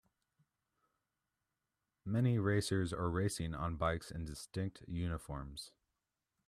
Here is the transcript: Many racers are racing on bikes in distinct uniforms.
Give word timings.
Many 2.05 2.39
racers 2.39 2.91
are 2.91 3.11
racing 3.11 3.53
on 3.53 3.75
bikes 3.75 4.09
in 4.09 4.25
distinct 4.25 4.81
uniforms. 4.87 5.73